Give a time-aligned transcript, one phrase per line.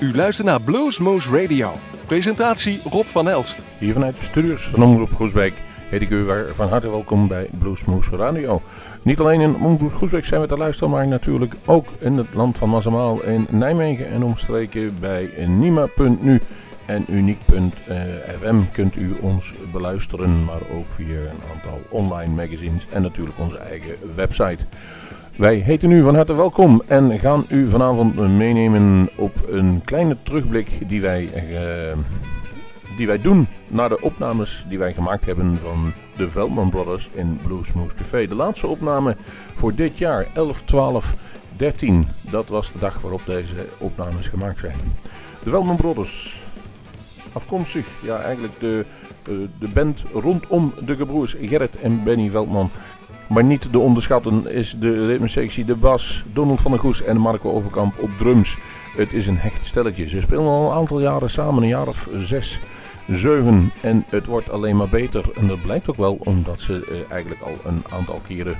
[0.00, 1.72] U luistert naar Bluesmoose Radio.
[2.06, 3.62] Presentatie Rob van Elst.
[3.78, 5.52] Hier vanuit de studios van Omroep Groesbeek
[5.88, 8.62] heet ik u van harte welkom bij Bluesmoose Radio.
[9.02, 12.58] Niet alleen in Omroep Groesbeek zijn we te luisteren, maar natuurlijk ook in het land
[12.58, 16.40] van Mazamaal in Nijmegen en omstreken bij Nima.nu
[16.86, 23.38] en Uniek.fm kunt u ons beluisteren, maar ook via een aantal online magazines en natuurlijk
[23.38, 24.66] onze eigen website.
[25.40, 30.88] Wij heten u van harte welkom en gaan u vanavond meenemen op een kleine terugblik
[30.88, 31.98] die wij, uh,
[32.96, 37.40] die wij doen naar de opnames die wij gemaakt hebben van de Veldman Brothers in
[37.42, 38.26] Bluesmoose Café.
[38.26, 39.16] De laatste opname
[39.54, 41.14] voor dit jaar, 11, 12,
[41.56, 42.06] 13.
[42.30, 44.78] Dat was de dag waarop deze opnames gemaakt zijn.
[45.44, 46.42] De Veldman Brothers,
[47.32, 48.84] afkomstig, ja eigenlijk de,
[49.22, 52.70] de, eh, de band rondom de gebroers Gerrit en Benny Veldman
[53.30, 57.50] maar niet te onderschatten is de ritmesectie De Bas, Donald van der Goes en Marco
[57.50, 58.58] Overkamp op drums.
[58.96, 60.08] Het is een hecht stelletje.
[60.08, 62.60] Ze spelen al een aantal jaren samen, een jaar of zes,
[63.08, 63.72] zeven.
[63.82, 65.24] En het wordt alleen maar beter.
[65.34, 68.56] En dat blijkt ook wel omdat ze eh, eigenlijk al een aantal keren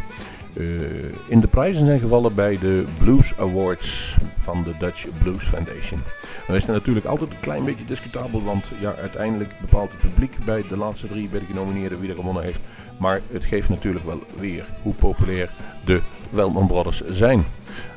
[0.52, 0.80] uh,
[1.28, 6.00] in de prijzen zijn gevallen bij de Blues Awards van de Dutch Blues Foundation.
[6.46, 10.36] Dan is het natuurlijk altijd een klein beetje discutabel, want ja, uiteindelijk bepaalt het publiek
[10.44, 12.60] bij de laatste drie bij de genomineerden wie er gewonnen heeft.
[12.98, 15.50] Maar het geeft natuurlijk wel weer hoe populair
[15.84, 17.44] de Welman Brothers zijn.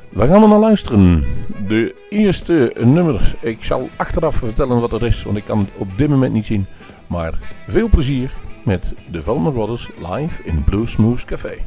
[0.09, 1.23] Waar gaan we naar luisteren?
[1.67, 3.35] De eerste nummer.
[3.39, 6.45] Ik zal achteraf vertellen wat er is, want ik kan het op dit moment niet
[6.45, 6.65] zien.
[7.07, 11.57] Maar veel plezier met de Velman Brothers live in Bluesmoose Café.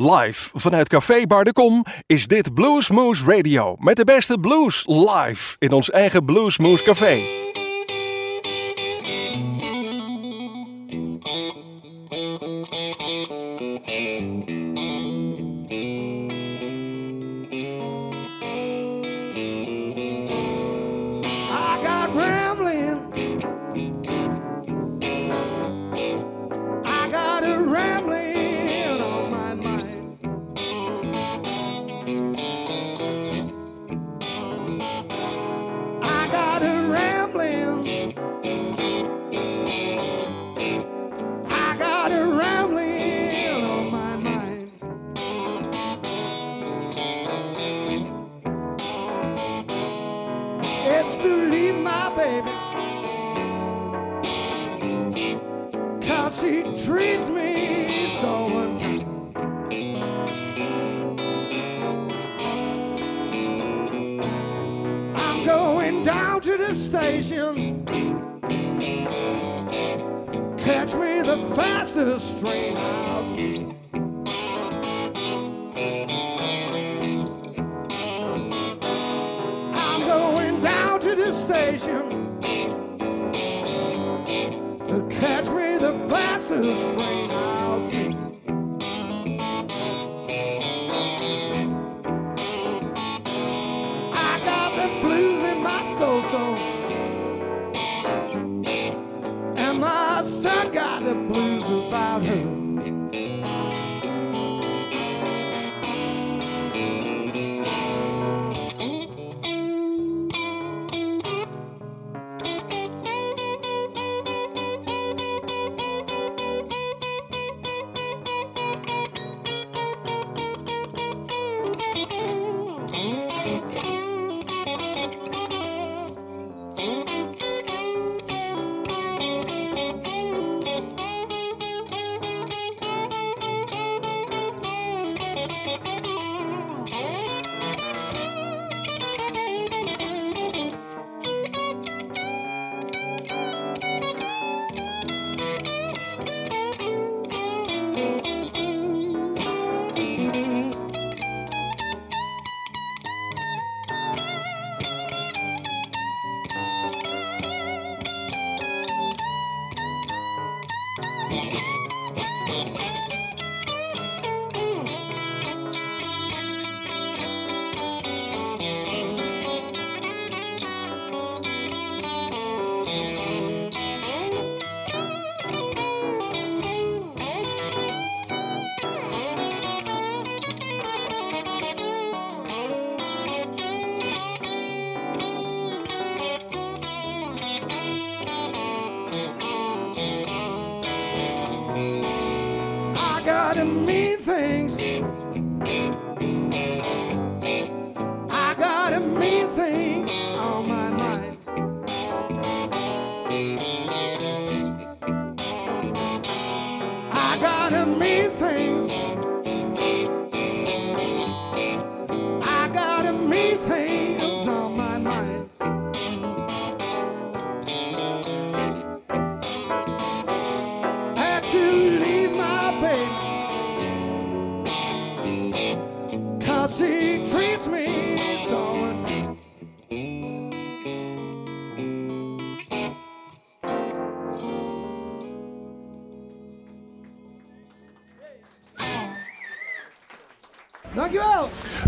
[0.00, 3.76] Live vanuit Café Bar de Kom is dit Bluesmoose Radio.
[3.78, 7.47] Met de beste blues live in ons eigen Bluesmoose Café.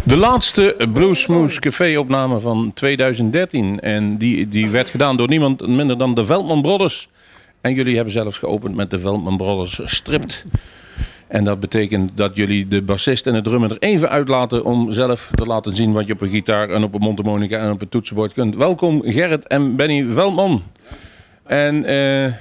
[0.04, 3.80] De laatste Bluesmoose Café opname van 2013.
[3.80, 7.08] En die, die werd gedaan door niemand minder dan de Veldman Brothers.
[7.60, 10.44] En jullie hebben zelfs geopend met de Veldman Brothers Stript.
[11.28, 15.30] En dat betekent dat jullie de bassist en de drummer er even uitlaten om zelf
[15.34, 17.88] te laten zien wat je op een gitaar en op een mondharmonica en op een
[17.88, 18.56] toetsenbord kunt.
[18.56, 20.62] Welkom Gerrit en Benny Veldman.
[21.44, 22.32] En eh,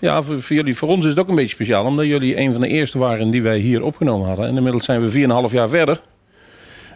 [0.00, 2.52] ja, voor, voor jullie, voor ons is het ook een beetje speciaal, omdat jullie een
[2.52, 4.46] van de eerste waren die wij hier opgenomen hadden.
[4.46, 6.00] En inmiddels zijn we 4,5 jaar verder.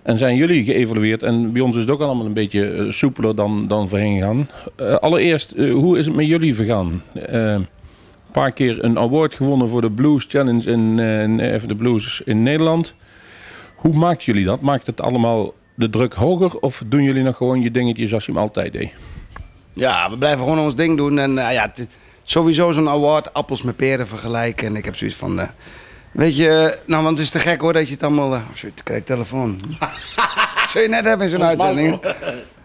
[0.03, 1.23] En zijn jullie geëvalueerd.
[1.23, 4.49] En bij ons is het ook allemaal een beetje eh, soepeler dan, dan voorheen gegaan.
[4.77, 7.03] Eh, allereerst, eh, hoe is het met jullie vergaan?
[7.15, 7.67] Een
[8.33, 11.37] paar keer een award gewonnen voor de Blues Challenge in, in
[11.67, 12.95] de Blues in Nederland.
[13.75, 14.61] Hoe maakt jullie dat?
[14.61, 16.59] Maakt het allemaal de druk hoger?
[16.61, 18.91] Of doen jullie nog gewoon je dingetjes zoals je hem altijd deed?
[19.73, 21.19] Ja, we blijven gewoon ons ding doen.
[21.19, 21.73] En ja,
[22.23, 24.67] sowieso zo'n award, appels met peren vergelijken.
[24.67, 25.41] En ik heb zoiets van,
[26.19, 28.35] weet je, nou want het is te gek hoor dat je het allemaal...
[28.35, 29.61] Uh, shit, krijg telefoon.
[29.79, 29.91] Dat
[30.71, 32.01] zul je net hebben in zo'n uitzending.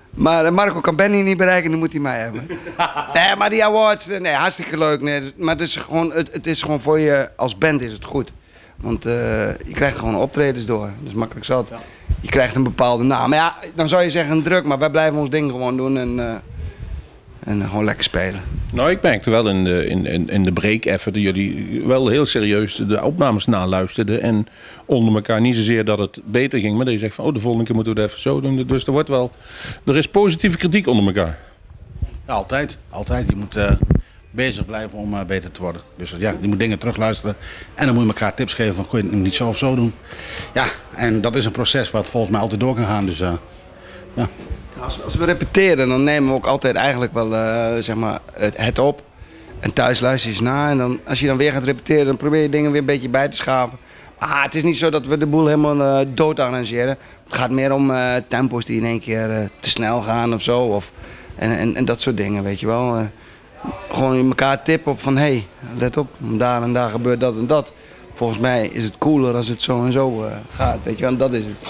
[0.10, 2.48] Maar eh, Marco kan Benny niet bereiken, dan moet hij mij hebben.
[3.14, 5.02] nee, maar die awards, eh, nee, hartstikke leuk.
[5.02, 8.04] Nee, maar het is, gewoon, het, het is gewoon voor je, als band is het
[8.04, 8.32] goed.
[8.76, 10.86] Want je krijgt gewoon optredens door.
[10.86, 11.72] Dat is makkelijk zat.
[12.22, 13.30] Je krijgt een bepaalde naam.
[13.30, 16.42] Maar ja, dan zou je zeggen druk, maar wij blijven ons ding gewoon doen en,
[17.46, 18.42] en eh, gewoon lekker spelen.
[18.72, 22.08] Nou, ik merkte wel in de, in, in, in de break even dat jullie wel
[22.08, 24.22] heel serieus de opnames naluisterden.
[24.22, 24.48] En
[24.86, 27.40] onder elkaar niet zozeer dat het beter ging, maar dat je zegt van oh, de
[27.40, 28.68] volgende keer moeten we het even zo doen.
[28.68, 29.32] Dus er wordt wel,
[29.86, 31.40] er is positieve kritiek onder elkaar.
[32.28, 32.78] Ja, altijd.
[32.90, 33.30] Altijd.
[33.30, 33.72] Je moet eh,
[34.32, 35.82] bezig blijven om eh, beter te worden.
[35.96, 37.36] Dus ja, je moet dingen terugluisteren.
[37.74, 39.76] En dan moet je elkaar tips geven van, kun je het niet zo of zo
[39.76, 39.94] doen.
[40.54, 43.06] Ja, en dat is een proces wat volgens mij altijd door kan gaan.
[43.06, 43.34] Dus eh,
[44.14, 44.28] ja.
[44.84, 49.04] Als, we repeteren, dan nemen we ook altijd eigenlijk wel eh, zeg maar het, op.
[49.60, 50.70] En thuis luister je eens na.
[50.70, 53.10] En dan, als je dan weer gaat repeteren, dan probeer je dingen weer een beetje
[53.10, 53.78] bij te schaven.
[54.20, 56.98] Maar het is niet zo dat we de boel helemaal eh, dood arrangeren.
[57.24, 60.62] Het gaat meer om eh, tempo's die in één keer te snel gaan of zo.
[60.62, 60.92] Of,
[61.36, 63.08] en, en, en dat soort dingen, weet je wel.
[63.92, 65.48] Gewoon in elkaar tippen op van, hé, hey,
[65.78, 67.74] let op, daar en daar gebeurt dat en dat.
[68.14, 71.12] Volgens mij is het cooler als het zo en zo gaat, weet je wel.
[71.12, 71.68] En dat is het.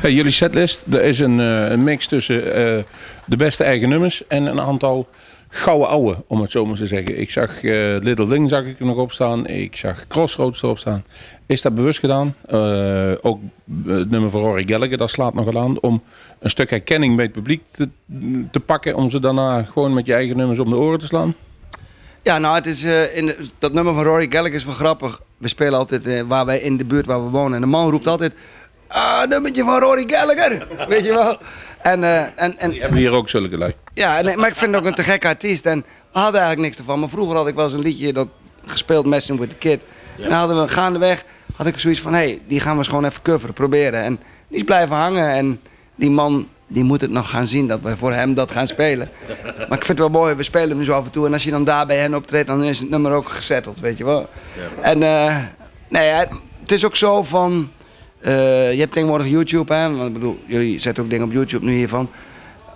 [0.08, 2.82] Jullie setlist, er is een, eh, een mix tussen eh,
[3.26, 5.08] de beste eigen nummers en een aantal
[5.48, 7.20] gouden ouwe, om het zo maar te zeggen.
[7.20, 10.78] Ik zag eh, Little Ling zag ik er nog op staan, ik zag Crossroads erop
[10.78, 11.04] staan.
[11.46, 12.34] Is dat bewust gedaan?
[13.22, 13.40] Ook
[13.84, 16.02] het nummer van Rory Gallagher, dat slaat nog aan, om
[16.38, 17.88] een stuk herkenning bij het publiek te,
[18.50, 21.34] te pakken, om ze daarna gewoon met je eigen nummers om de oren te slaan?
[22.22, 25.20] Ja, nou, het is, in dat nummer van Rory Gallagher is wel grappig.
[25.38, 27.54] We spelen altijd waar wij in de buurt waar we wonen.
[27.54, 28.32] En de man roept altijd,
[28.90, 30.66] ah, nummertje van Rory Gallagher.
[30.88, 31.36] Weet je wel?
[31.82, 33.74] En, eh, en, en, Die hebben hier ook zulke lui.
[33.94, 35.66] ja, nee, maar ik vind het ook een te gekke artiest.
[35.66, 35.78] En
[36.12, 37.00] we hadden eigenlijk niks ervan.
[37.00, 38.28] Maar vroeger had ik wel eens een liedje dat
[38.66, 39.84] gespeeld, Messing with the Kid.
[40.16, 41.24] En dan hadden we gaandeweg,
[41.56, 44.00] had ik zoiets van, hé, hey, die gaan we eens gewoon even coveren, proberen.
[44.02, 45.30] En die is blijven hangen.
[45.30, 45.60] En
[45.94, 49.10] die man, die moet het nog gaan zien dat we voor hem dat gaan spelen.
[49.68, 51.26] Maar ik vind het wel mooi, we spelen hem nu zo af en toe.
[51.26, 53.98] En als je dan daar bij hen optreedt, dan is het nummer ook gezetteld, weet
[53.98, 54.28] je wel.
[54.80, 55.36] En eh,
[55.88, 57.70] nee, het is ook zo van...
[58.20, 59.90] eh, je hebt tegenwoordig YouTube, hè?
[59.96, 62.08] Want ik bedoel, jullie zetten ook dingen op YouTube nu hiervan.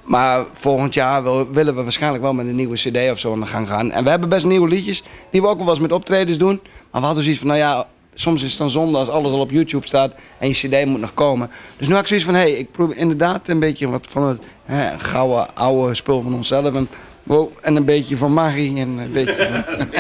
[0.05, 3.41] Maar volgend jaar wil- willen we waarschijnlijk wel met een nieuwe CD of zo aan
[3.41, 3.91] de gang gaan.
[3.91, 6.61] En we hebben best nieuwe liedjes, die we ook wel eens met optredens doen.
[6.91, 9.41] Maar we hadden zoiets van, nou ja, soms is het dan zonde als alles al
[9.41, 11.51] op YouTube staat en je CD moet nog komen.
[11.77, 14.23] Dus nu had ik zoiets van, hé, hey, ik probeer inderdaad een beetje wat van
[14.23, 16.75] het hè, gouden, oude spul van onszelf.
[16.75, 16.89] En,
[17.23, 19.87] wow, en een beetje van magie en een beetje van...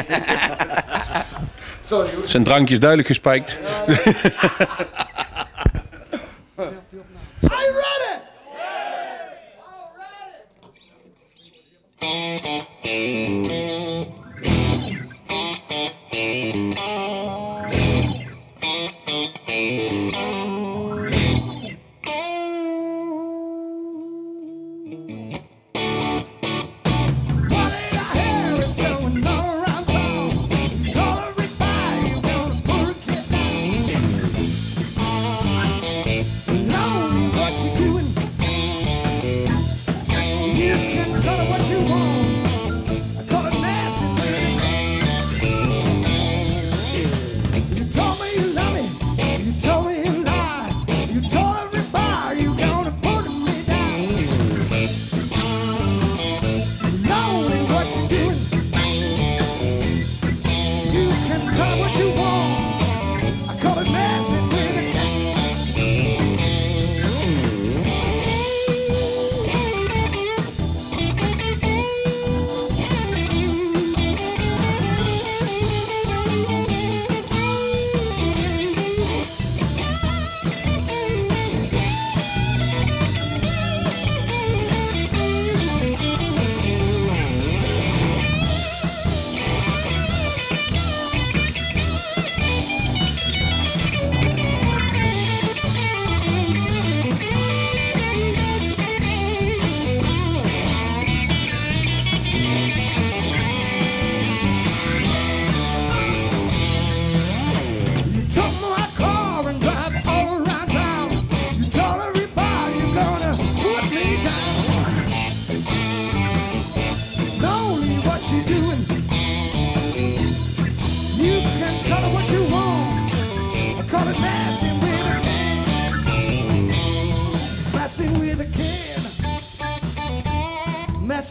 [2.27, 3.59] Zijn drankjes duidelijk gespijkt.
[7.57, 8.14] I read it.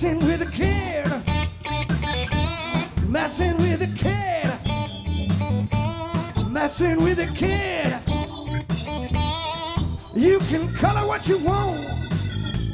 [0.04, 1.08] Messing with a kid.
[3.08, 4.34] Messing with a kid
[6.52, 7.88] messing with a kid.
[10.14, 11.88] You can it what you want.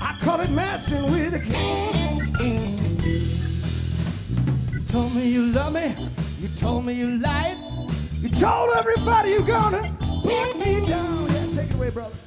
[0.02, 1.96] I call it messing with a kid.
[4.74, 5.96] You told me you love me.
[6.40, 7.58] You told me you lied.
[8.22, 11.32] You told everybody you're gonna put me down.
[11.32, 12.19] Yeah, take it away, brother.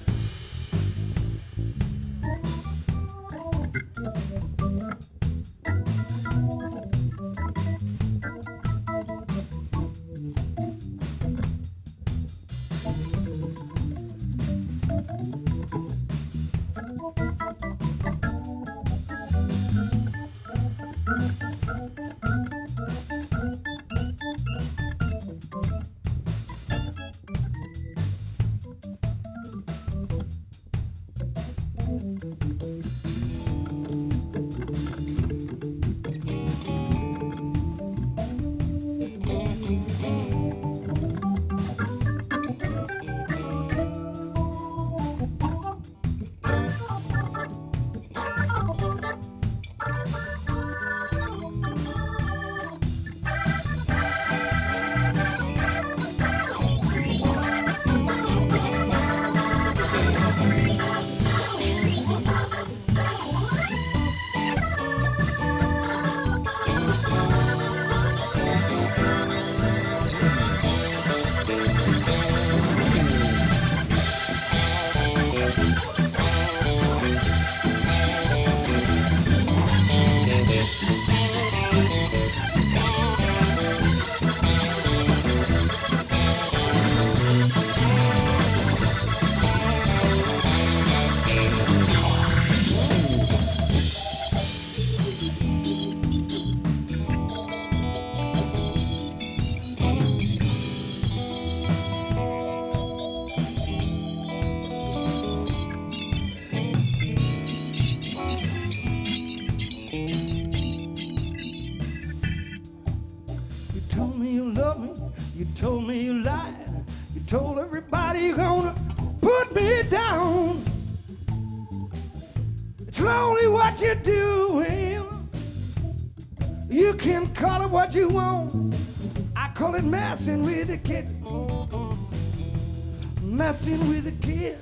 [133.62, 134.58] Messing with a kid.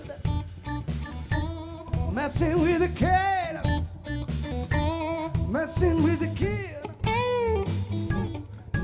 [2.13, 3.59] Messing with a kid.
[5.49, 6.77] Messing with a kid.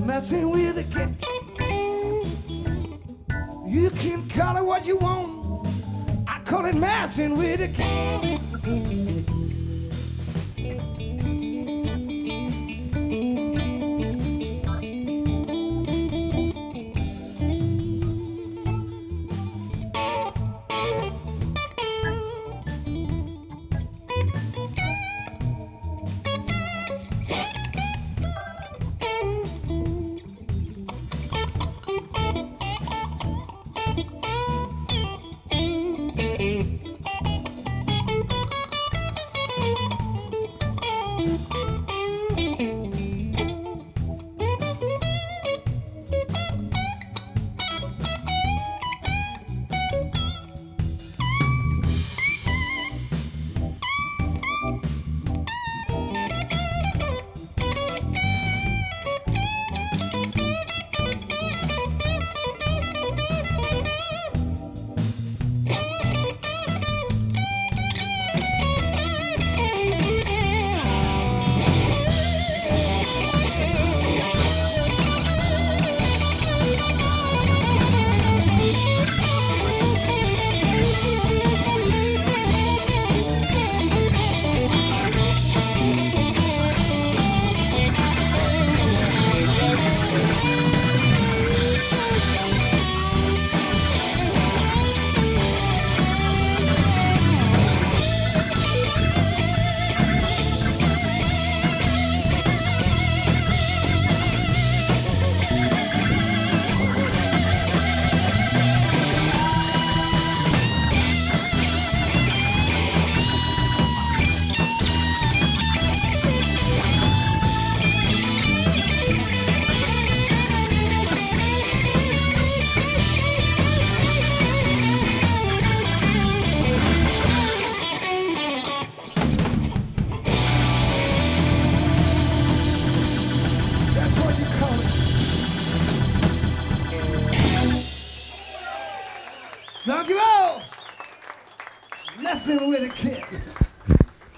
[0.06, 0.65] Messing with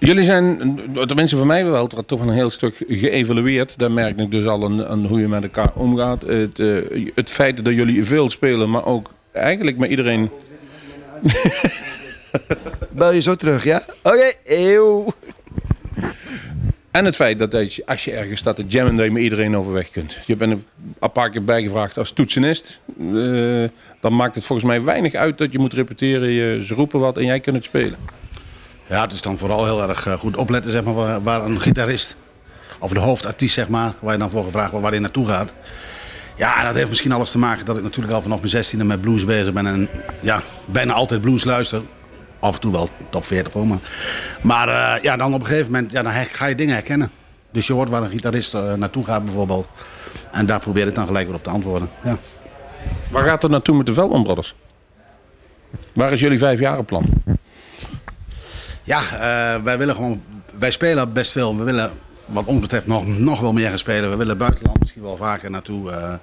[0.09, 3.79] Jullie zijn, tenminste voor mij wel, toch een heel stuk geëvalueerd.
[3.79, 6.23] Daar merk ik dus al aan, aan hoe je met elkaar omgaat.
[6.23, 10.31] Het, eh, het feit dat jullie veel spelen, maar ook eigenlijk met iedereen...
[12.91, 13.85] Bel je zo terug, ja?
[14.03, 15.07] Oké, eeuw.
[16.91, 19.23] En het feit dat als je, als je ergens staat te jammen, dat je met
[19.23, 20.19] iedereen overweg kunt.
[20.27, 20.67] Je bent
[21.01, 22.79] een paar keer bijgevraagd als toetsenist.
[22.99, 23.65] Eh,
[24.01, 26.29] dan maakt het volgens mij weinig uit dat je moet repeteren.
[26.29, 27.99] Je, ze roepen wat en jij kunt het spelen.
[28.89, 32.17] Ja, het is dan vooral heel erg eh, goed opletten zeg maar, waar, een gitarist,
[32.79, 35.53] of de hoofdartiest zeg maar, waar je dan voor gevraagd wordt waar hij naartoe gaat.
[36.37, 39.01] Ja, dat heeft misschien alles te maken dat ik natuurlijk al vanaf mijn 16e met
[39.01, 39.89] blues bezig ben en
[40.21, 41.83] ja, bijna altijd blues luister.
[42.41, 43.77] Af en toe wel top 40 voor me.
[44.43, 47.11] Maar eh, ja, dan op een gegeven moment ja, dan ga je dingen herkennen.
[47.53, 49.69] Dus je hoort waar een gitarist eh, naartoe gaat bijvoorbeeld.
[50.33, 51.89] En daar probeer ik dan gelijk weer op te antwoorden.
[52.05, 52.17] Ja.
[53.11, 54.55] Waar gaat het naartoe met de Veldman Brothers?
[55.93, 57.05] Waar is jullie vijfjarenplan?
[58.89, 60.23] Ja, eh, wij willen gewoon,
[60.59, 61.57] wij spelen best veel.
[61.57, 61.93] We willen
[62.27, 64.11] wat ons betreft nog, nog wel meer gaan spelen.
[64.11, 65.91] We willen buitenland misschien wel vaker naartoe.
[65.91, 66.15] eh.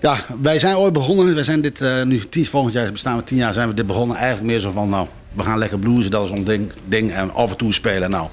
[0.00, 1.34] ja, wij zijn ooit begonnen.
[1.34, 3.86] Wij zijn dit eh, nu tien, volgend jaar bestaan we tien jaar zijn we dit
[3.86, 4.16] begonnen.
[4.16, 7.34] Eigenlijk meer zo van, nou, we gaan lekker bluesen, dat is ons ding, ding en
[7.34, 8.10] af en toe spelen.
[8.10, 8.28] Nou.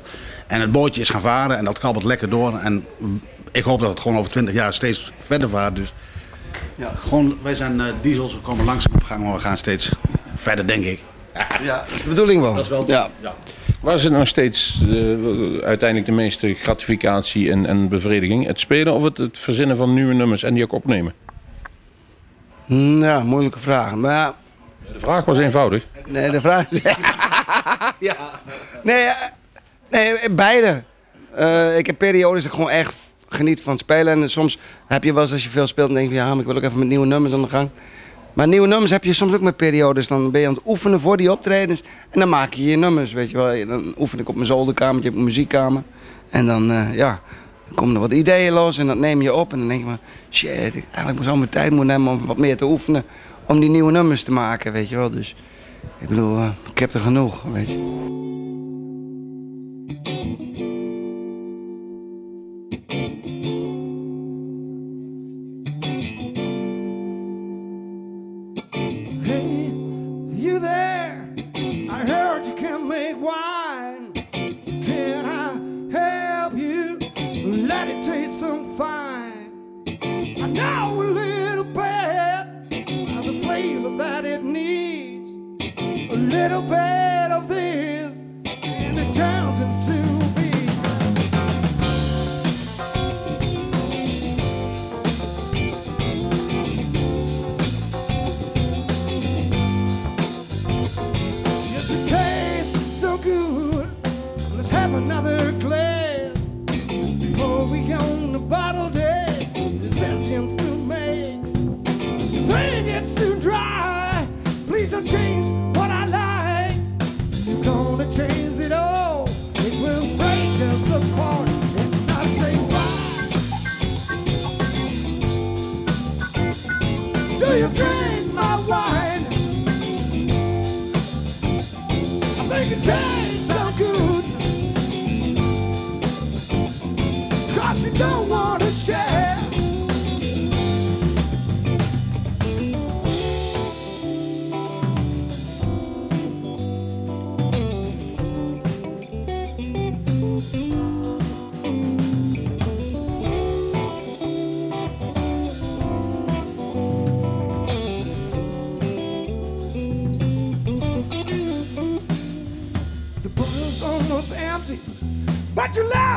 [0.48, 2.58] En het bootje is gaan varen en dat kabbelt lekker door.
[2.60, 2.86] En
[3.52, 5.76] ik hoop dat het gewoon over twintig jaar steeds verder vaart.
[5.76, 5.94] Dus
[6.78, 9.92] ja, gewoon, wij zijn diesels, we komen langzaam op gang, maar we gaan steeds
[10.36, 11.00] verder, denk ik.
[11.62, 12.54] Ja, dat is de bedoeling wel.
[12.54, 13.10] Dat is wel Ja.
[13.22, 13.36] ja.
[13.82, 14.98] Waar zit nog steeds eh,
[15.64, 18.46] uiteindelijk de meeste gratificatie en, en bevrediging?
[18.46, 21.14] Het spelen of het, het verzinnen van nieuwe nummers en die ook opnemen?
[22.66, 23.96] Hm, Ja, moeilijke vraag.
[23.96, 24.36] Maar ja,
[24.94, 25.86] De vraag was eenvoudig.
[26.10, 26.80] nee, de vraag is...
[28.00, 28.16] ja.
[28.84, 29.14] Nee, eh,
[29.90, 30.84] nee, beide.
[31.36, 32.94] Eh, ik heb periodes dat ik gewoon echt
[33.30, 34.22] geniet van het spelen.
[34.22, 36.30] En soms heb je wel eens als je veel speelt, dan denk je van ja,
[36.32, 37.70] maar ik wil ook even met nieuwe nummers aan de gang.
[38.36, 40.08] Maar nieuwe nummers heb je soms ook met periodes.
[40.08, 41.84] Dan ben je aan het oefenen voor die optredens.
[42.10, 43.68] En dan maak je je nummers, weet je wel.
[43.68, 45.84] Dan oefen ik op mijn zolderkamertje, op mijn muziekkamer.
[46.30, 47.22] En dan, eh, ja,
[47.66, 49.52] Dan komen er wat ideeën los en dat neem je op.
[49.52, 49.98] En dan denk je van,
[50.32, 53.04] shit, ik eigenlijk zou mijn tijd moeten nemen om wat meer te oefenen.
[53.46, 55.10] Om die nieuwe nummers te maken, weet je wel.
[55.10, 55.36] Dus
[56.00, 58.14] ik bedoel, eh, ik heb er genoeg, weet je.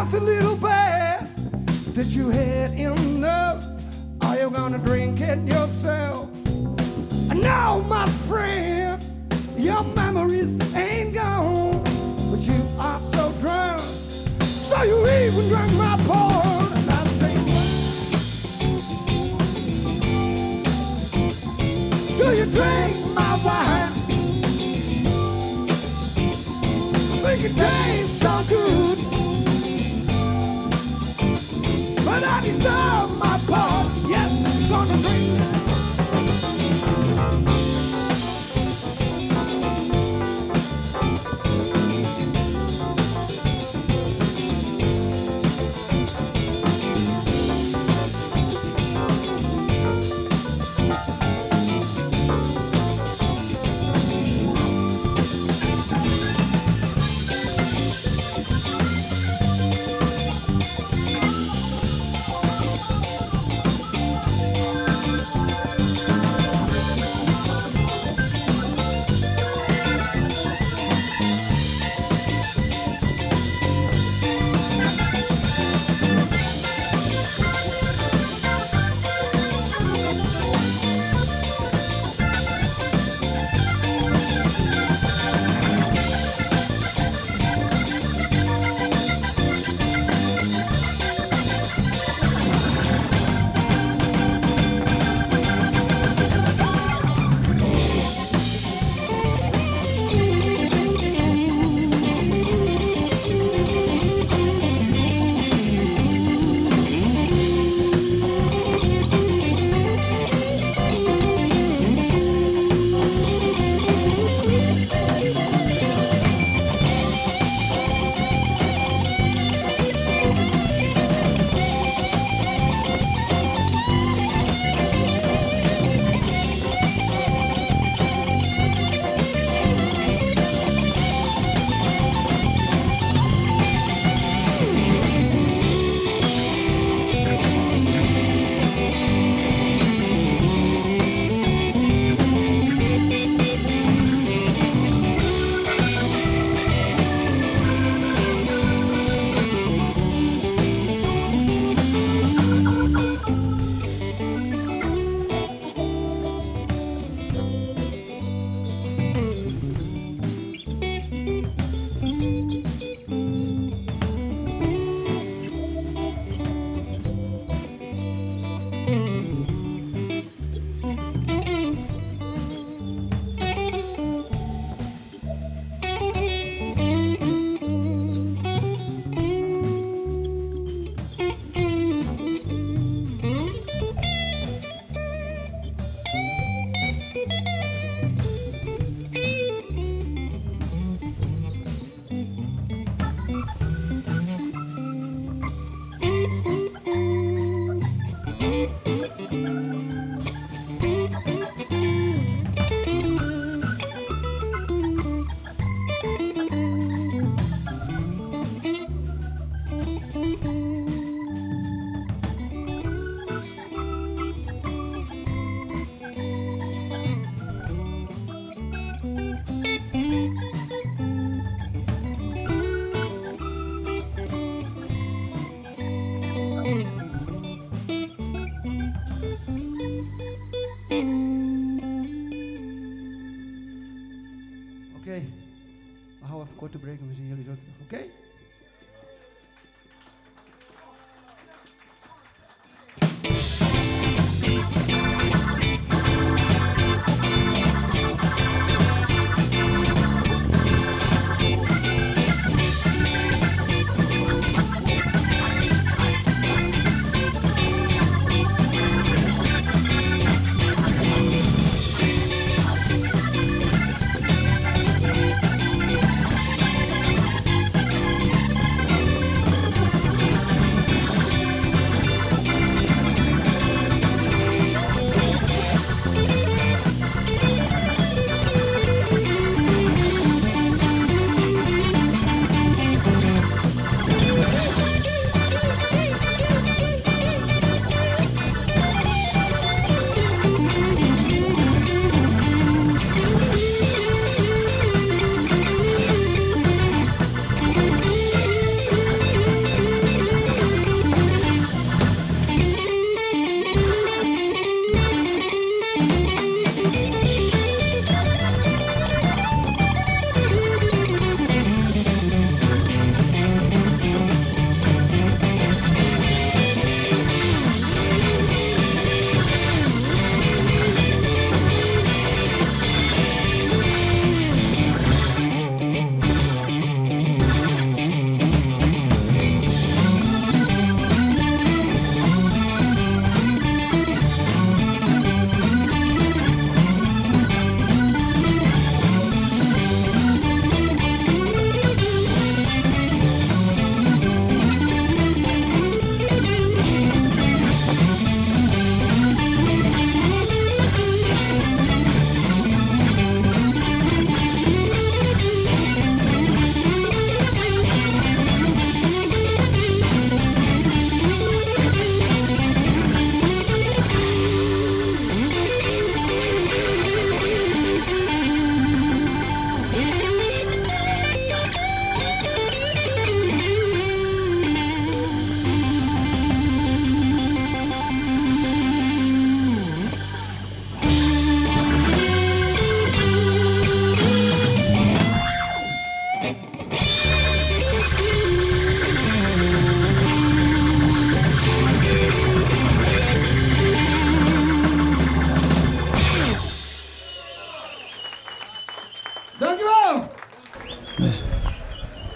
[0.04, 1.94] But a little bit.
[1.94, 3.64] Did you had enough?
[4.20, 6.27] Are you gonna drink it yourself?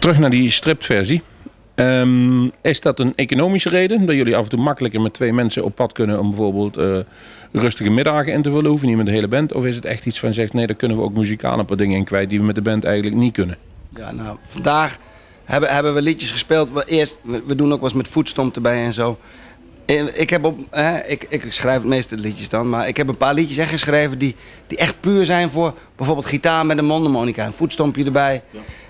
[0.03, 1.23] Terug naar die stripversie.
[1.75, 4.07] Ehm, is dat een economische reden?
[4.07, 6.99] Dat jullie af en toe makkelijker met twee mensen op pad kunnen om bijvoorbeeld eh,
[7.53, 9.53] rustige middagen in te vullen, hoeven niet met de hele band?
[9.53, 11.77] Of is het echt iets van zegt, nee, daar kunnen we ook muzikaal een paar
[11.77, 13.57] dingen in kwijt die we met de band eigenlijk niet kunnen?
[13.89, 14.99] Ja, nou, vandaag
[15.45, 16.73] hebben, hebben we liedjes gespeeld.
[16.73, 19.19] We, eerst, we, doen ook wel eens met voetstomp erbij en zo.
[20.15, 23.17] Ik, heb op, hè, ik, ik schrijf het meeste liedjes dan, maar ik heb een
[23.17, 24.37] paar liedjes echt geschreven die,
[24.67, 28.43] die echt puur zijn voor bijvoorbeeld gitaar met een mondharmonica, een voetstompje erbij.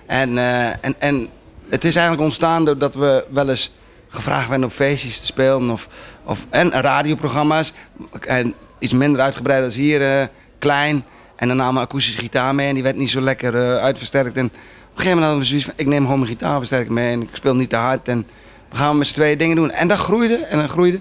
[0.06, 1.28] En, eh, en, en
[1.68, 3.72] het is eigenlijk ontstaan doordat we wel eens
[4.08, 5.88] gevraagd werden op feestjes te spelen of,
[6.24, 7.72] of, en radioprogramma's.
[8.20, 10.26] En iets minder uitgebreid als hier, eh,
[10.58, 11.04] klein.
[11.36, 14.36] En dan namen we akoestische gitaar mee en die werd niet zo lekker eh, uitversterkt.
[14.36, 14.58] En op een
[14.94, 17.56] gegeven moment hadden we zoiets van, ik neem gewoon mijn gitaarversterker mee en ik speel
[17.56, 18.08] niet te hard.
[18.08, 18.26] En
[18.70, 19.70] we gaan met z'n tweeën dingen doen.
[19.70, 21.00] En dat groeide en dat groeide.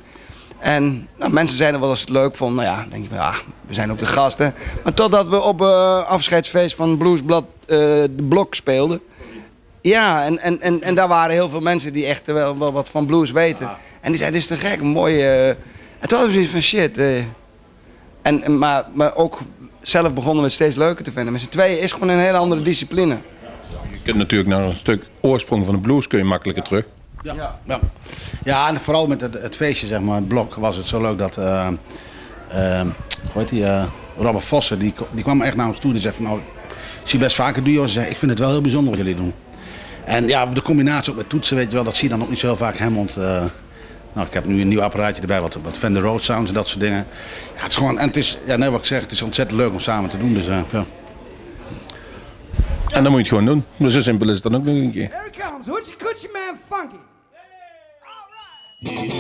[0.62, 2.64] En nou, mensen zeiden wel als ze het leuk vonden.
[2.66, 3.34] Nou ja, dan denk je van ja,
[3.68, 4.54] we zijn ook de gasten.
[4.84, 9.02] Maar totdat we op eh afscheidsfeest van Bluesblad eh, de blok speelden.
[9.82, 12.90] Ja, en, en, en, en daar waren heel veel mensen die echt wel, wel wat
[12.90, 13.70] van blues weten.
[14.02, 15.24] En die zeiden, dit is te gek, een mooie...
[15.24, 16.98] eh." En toen hadden we zoiets van shit.
[16.98, 17.18] eh.
[18.22, 19.40] En, en- maar, maar ook
[19.82, 21.32] zelf begonnen we het steeds leuker te vinden.
[21.32, 23.18] Met z'n tweeën is gewoon een hele andere discipline.
[23.92, 26.86] Je kunt natuurlijk naar een stuk oorsprong van de blues kun je makkelijker terug.
[27.24, 27.60] Ja.
[27.66, 27.80] Ja.
[28.44, 31.18] ja, en vooral met het, het feestje, zeg maar, het blok, was het zo leuk
[31.18, 31.36] dat.
[31.36, 32.94] hoe
[33.34, 33.66] heet die?
[33.66, 33.84] eh,
[34.18, 36.40] Robert Vossen, die, die kwam echt naar ons toe en zei van nou,
[37.04, 37.94] ik zie best vaker duo's.
[37.94, 39.34] Zei, ik vind het wel heel bijzonder wat jullie doen.
[40.06, 42.30] En ja, de combinatie ook met toetsen, weet je wel, dat zie je dan ook
[42.30, 43.18] niet zo heel vaak Hammond.
[43.18, 43.44] eh
[44.14, 46.68] nou, ik heb nu een nieuw apparaatje erbij, wat, wat Fender Road Sounds en dat
[46.68, 47.08] soort dingen.
[47.56, 49.60] Ja, het is gewoon, en het is, ja, nee, wat ik zeg, het is ontzettend
[49.60, 50.34] leuk om samen te doen.
[50.34, 50.64] Dus ja.
[52.92, 53.64] En dan moet je het gewoon doen.
[53.78, 55.10] Dus zo simpel is het dan ook nog een keer.
[55.12, 56.96] Here it comes, Hoochie Coochie Man Funky.
[58.84, 59.12] Thank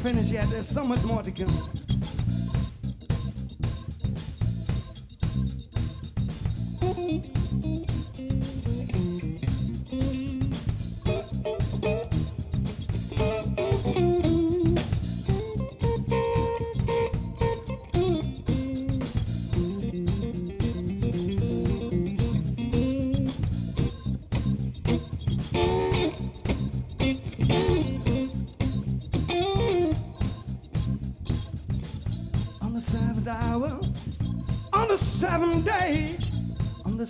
[0.02, 0.50] Finished yet.
[0.50, 1.81] There's so much more to come.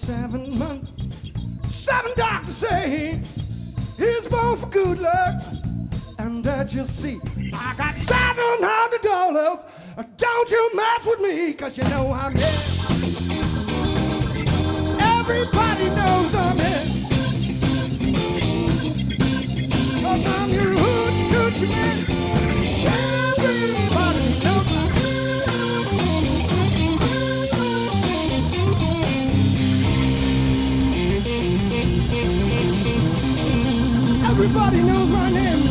[0.08, 0.92] On months.
[1.68, 3.20] Seven doctors say
[3.96, 5.40] he's born for good luck,
[6.18, 7.20] and that you see,
[7.54, 9.60] I got seven hundred dollars.
[10.16, 12.46] Don't you mess with me, cause you know I'm here.
[14.98, 16.86] Everybody knows I'm here.
[20.02, 22.21] Cause I'm your hoochie coochie man.
[34.42, 35.62] Everybody knows my name.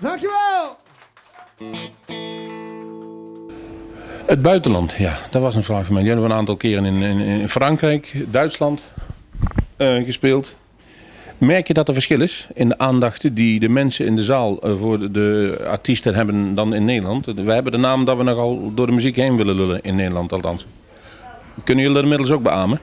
[0.00, 0.76] Dankjewel.
[4.26, 6.02] Het buitenland, ja, dat was een vraag van mij.
[6.02, 8.84] Die hebben we een aantal keren in, in, Frankrijk, Duitsland
[9.76, 10.54] eh, gespeeld.
[11.38, 14.60] Merk je dat er verschil is in de aandacht die de mensen in de zaal
[14.60, 17.26] eh, voor de, de artiesten hebben dan in Nederland?
[17.26, 20.32] We hebben de naam dat we nogal door de muziek heen willen lullen in Nederland
[20.32, 20.66] althans.
[21.64, 22.80] Kunnen jullie dat inmiddels ook beamen?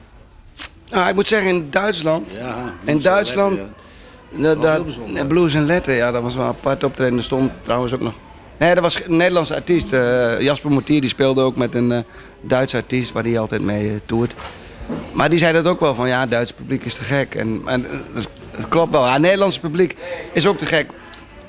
[0.90, 2.32] Nou, ik moet zeggen, in Duitsland.
[2.32, 3.58] Ja, in Duitsland.
[4.30, 7.16] Dat Dat, dat, blues en letter, ja, dat was wel apart optreden.
[7.16, 8.14] Er stond trouwens ook nog.
[8.58, 9.92] Nee, dat was een Nederlandse artiest.
[9.92, 11.98] eh, Jasper Mortier die speelde ook met een eh
[12.40, 14.34] Duitse artiest waar hij altijd mee eh, toert.
[15.12, 17.34] Maar die zei dat ook wel van ja, het Duitse publiek is te gek.
[17.34, 19.04] En, en dat, dat klopt wel.
[19.06, 19.96] Ja, het Nederlandse publiek
[20.32, 20.86] is ook te gek.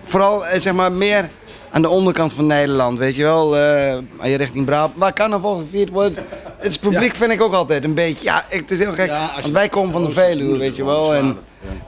[0.04, 1.30] Vooral zeg maar meer
[1.72, 3.58] aan de onderkant van Nederland, weet je wel.
[3.58, 4.94] eh aan je richting Brabant.
[4.96, 6.20] Waar carnaval gevierd wordt.
[6.60, 8.24] Het publiek vind ik ook altijd een beetje.
[8.24, 9.12] Ja, ik, het is heel gek.
[9.41, 11.14] Want wij komen van de Veluwe, weet je wel.
[11.16, 11.38] En,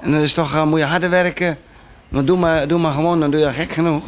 [0.01, 1.57] en dan is toch, eh, moet je harder werken.
[2.09, 4.03] Maar doe maar, doe maar gewoon, dan doe je gek genoeg.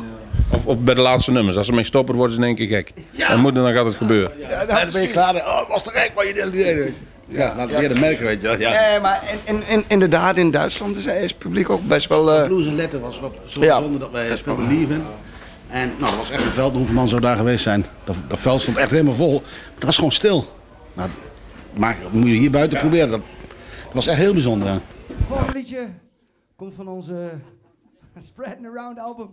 [0.52, 2.68] Of, of bij de laatste nummers, als ze mee stoppen worden ze in één keer
[2.68, 2.92] gek.
[3.28, 4.32] Dan, moet, dan gaat het gebeuren.
[4.50, 5.36] Ja, dan ben je klaar.
[5.36, 6.94] Oh, was te gek wat je deed.
[7.28, 8.60] Ja, laat het eerder merken, weet je wel.
[8.60, 8.70] Ja.
[8.90, 12.32] Nee, maar in, in, in, inderdaad, in Duitsland is, is het publiek ook best wel...
[12.34, 13.74] eh, Blues en letter was wat zo Ja.
[13.74, 15.04] bijzonder dat wij speelden live in.
[15.74, 16.74] En nou, dat was echt een veld.
[16.74, 17.86] Hoeveel man zou daar geweest zijn?
[18.04, 19.34] Dat, dat veld stond echt helemaal vol.
[19.42, 20.46] Maar dat was gewoon stil.
[20.94, 21.10] Nou,
[21.78, 23.10] maar dat moet je hier buiten proberen.
[23.10, 23.22] Dat,
[23.84, 24.68] dat was echt heel bijzonder.
[24.68, 24.74] hè.
[24.74, 25.90] Het volgende liedje
[26.56, 27.32] komt van onze
[28.18, 29.30] Spreading Around album.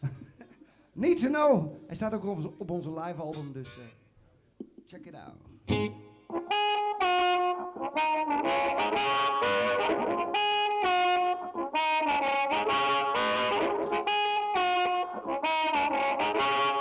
[0.92, 1.72] Need to Know.
[1.86, 5.40] Hij staat ook op, onze- op onze live album, dus eh, check it out.
[16.42, 16.71] thank you.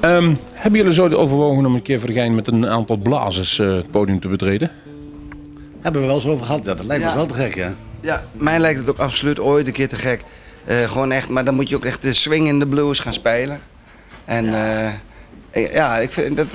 [0.00, 3.90] Ehm, hebben jullie zo overwogen om een keer Vergijn met een aantal blazers eh, het
[3.90, 4.70] podium te betreden?
[5.80, 6.64] Hebben we wel eens over gehad.
[6.64, 7.16] Ja, dat lijkt me Ja.
[7.16, 7.74] wel te gek, ja.
[8.00, 10.24] Ja, mij lijkt het ook absoluut ooit een keer te gek.
[10.64, 13.12] Eh, gewoon echt, maar dan moet je ook echt de swing in de blues gaan
[13.12, 13.60] spelen.
[14.24, 14.86] En eh,
[15.50, 16.46] eh, ja, ik vind dat,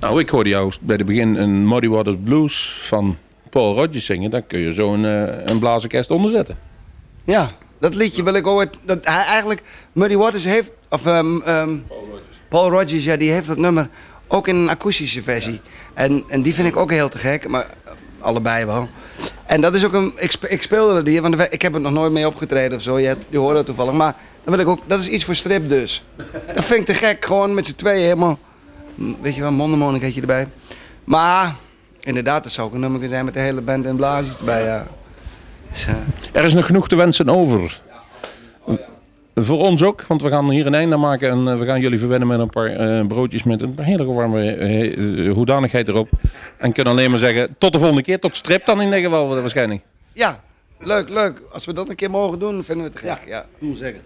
[0.00, 3.16] Nou, ik hoorde jou bij het begin een Muddy Waters Blues van
[3.50, 4.30] Paul Rodgers zingen.
[4.30, 5.04] Daar kun je zo een,
[5.50, 6.56] een blazerkest onder zetten.
[7.24, 7.48] ja,
[7.80, 8.70] dat liedje wil ik ooit.
[8.84, 9.62] Dat, hij eigenlijk,
[9.92, 12.27] Muddy Waters heeft, of ehm, ehm, Paul Rodgers,
[12.86, 13.88] ja, die heeft dat nummer
[14.26, 15.60] ook in een akoestische versie.
[15.94, 17.66] En, en die vind ik ook heel te gek, maar
[18.20, 18.88] allebei wel.
[19.46, 21.80] En dat is ook een, ik, spe- ik speelde dat hier, want ik heb er
[21.80, 22.98] nog nooit mee opgetreden of zo.
[22.98, 25.68] Je, je hoorde dat toevallig, maar dan wil ik ook, dat is iets voor strip
[25.68, 26.04] dus.
[26.54, 28.38] Dat vind ik te gek, gewoon met z'n tweeën helemaal,
[29.20, 30.46] weet je wel, mondemonikeetje erbij.
[31.04, 31.54] Maar
[32.00, 34.62] inderdaad, dat zou ook een nummer kunnen zijn met de hele band en blazers erbij,
[34.64, 34.86] ja.
[35.72, 35.94] Dus, eh,
[36.32, 37.80] Er is nog genoeg te wensen over.
[39.40, 41.80] Voor ons ook, want we gaan hier een einde aan maken en eh, we gaan
[41.80, 46.08] jullie verwennen met een paar eh, broodjes met een heerlijke warme eh, hoedanigheid erop.
[46.56, 49.28] En kunnen alleen maar zeggen, tot de volgende keer, tot strip dan in ieder geval
[49.28, 49.82] waarschijnlijk.
[50.12, 50.40] ja,
[50.78, 51.42] leuk, leuk.
[51.52, 53.46] Als we dat een keer mogen doen, vinden we het gek, ja.
[53.58, 54.00] Doen we zeker.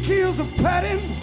[0.00, 1.19] Got me accused of petting.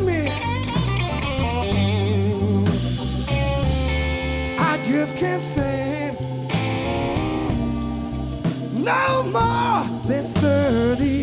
[0.00, 0.28] Me.
[4.58, 6.18] I just can't stand
[8.84, 11.19] no more this 30.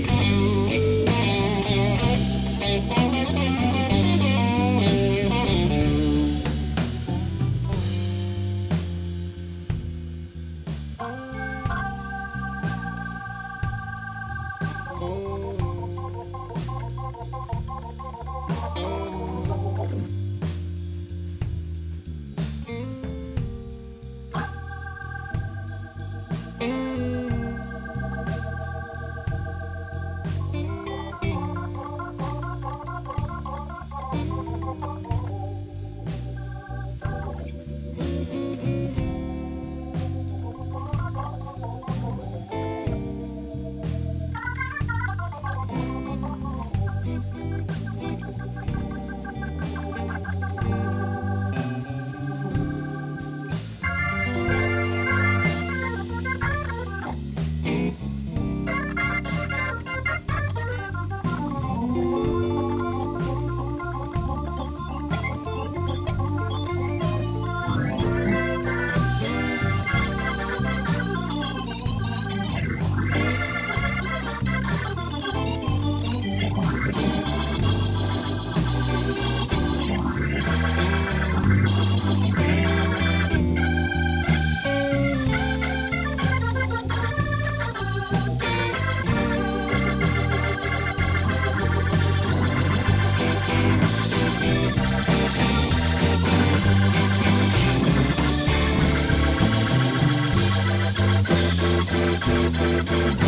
[102.27, 103.26] Música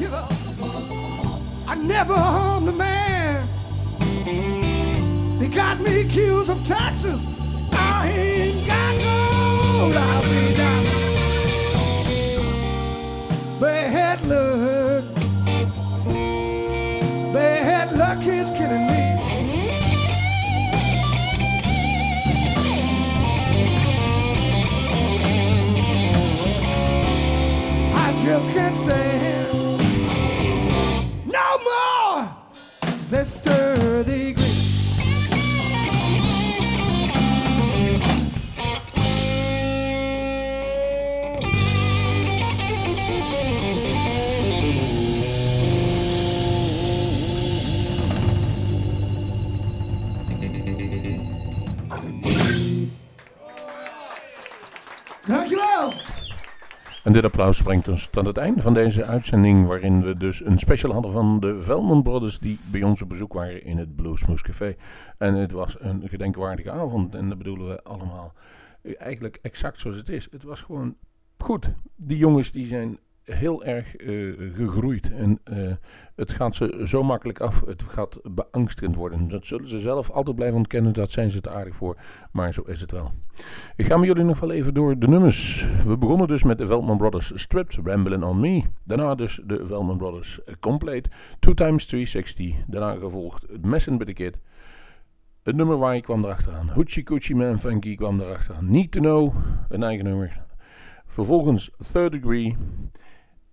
[0.00, 3.48] I never harmed a man.
[5.40, 7.26] They got me accused of taxes.
[7.72, 9.88] I ain't got no
[10.30, 10.84] be down.
[13.60, 15.04] Bad luck.
[17.32, 19.18] Bad luck is killing me.
[27.94, 29.37] I just can't stand
[57.08, 60.58] En dit applaus brengt ons tot het einde van deze uitzending, waarin we dus een
[60.58, 64.44] special hadden van de Velman Brothers, die bij ons op bezoek waren in het Bluesmoose
[64.44, 64.74] Café.
[65.18, 68.32] En het was een gedenkwaardige avond, en dat bedoelen we allemaal
[68.82, 70.28] eigenlijk exact zoals het is.
[70.30, 70.96] Het was gewoon
[71.38, 71.70] goed.
[71.96, 72.98] Die jongens die zijn
[73.30, 75.72] heel erg eh, gegroeid en eh,
[76.16, 77.62] het gaat ze zo makkelijk af.
[77.66, 79.28] Het gaat beangstigend worden.
[79.28, 81.96] Dat zullen ze zelf altijd blijven ontkennen, dat zijn ze te aardig voor,
[82.32, 83.12] maar zo is het wel.
[83.76, 85.66] Ik ga met jullie nog wel even door de nummers.
[85.84, 88.62] We begonnen dus met de Veldman Brothers Stripped, Ramblin' On Me.
[88.84, 92.54] Daarna dus de Veldman Brothers Complete, 2 times 360.
[92.66, 94.38] Daarna gevolgd Messen by the Kid.
[95.42, 96.68] Het nummer waar ik kwam erachteraan.
[96.68, 98.70] Hoochie Coochie Man Funky kwam erachteraan.
[98.70, 99.34] Need to Know,
[99.68, 100.46] een eigen nummer.
[101.06, 102.56] Vervolgens Third Degree.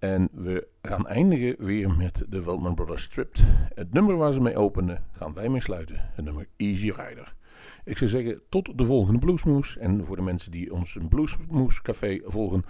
[0.05, 3.43] En we gaan eindigen weer met de Veldman Brothers Stripped.
[3.73, 6.09] Het nummer waar ze mee openen, gaan wij mee sluiten.
[6.13, 7.35] Het nummer Easy Rider.
[7.83, 9.77] Ik zou zeggen, tot de volgende Bluesmoes.
[9.77, 12.63] En voor de mensen die ons een Bluesmoes Café volgen,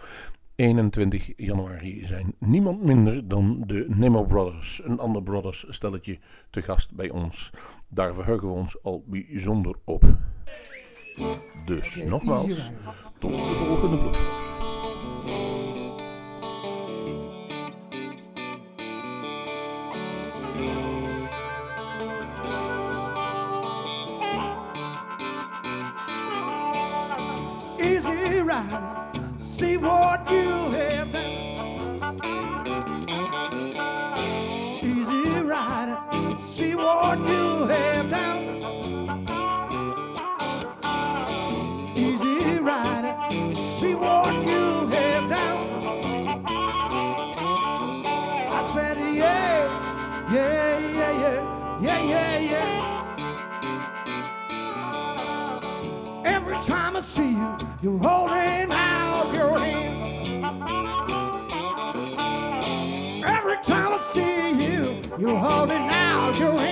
[0.56, 6.20] 21 januari zijn niemand minder dan de Nemo Brothers, een ander Brothers stelletje,
[6.50, 7.50] te gast bij ons.
[7.88, 10.04] Daar verheugen we ons al bijzonder op.
[11.66, 12.72] Dus nogmaals,
[13.20, 14.55] tot de volgende Bluesmoes.
[56.66, 60.44] Time I see you, you're holding out your hand.
[63.24, 66.65] Every time I see you, you're holding out your hand.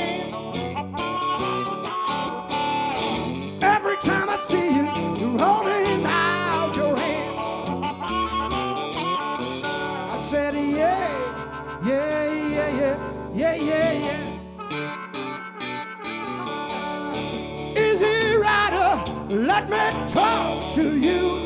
[19.30, 21.40] Let me talk to you.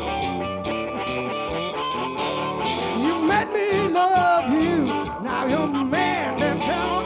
[3.06, 4.86] You made me love you,
[5.24, 7.04] now you're man and town.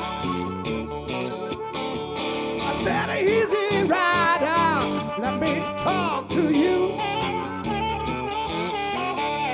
[2.62, 6.96] I said, easy rider, let me talk to you.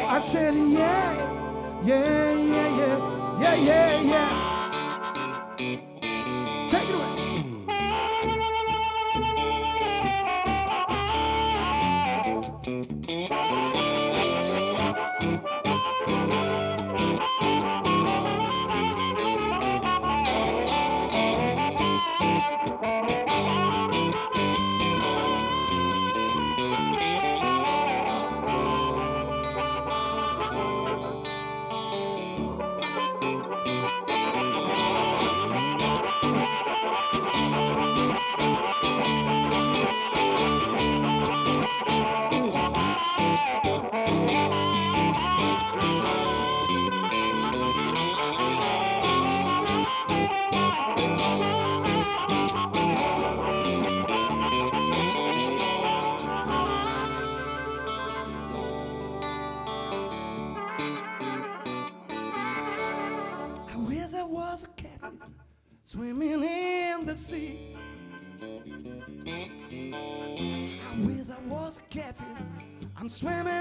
[0.10, 1.14] I said, yeah,
[1.84, 3.97] yeah, yeah, yeah, yeah, yeah.
[73.08, 73.57] I'm swimming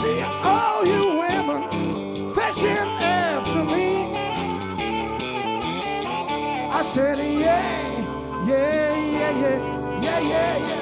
[0.00, 4.14] see all you women fishing after me.
[6.70, 10.68] I said, yeah, yeah, yeah, yeah, yeah, yeah.
[10.68, 10.81] yeah.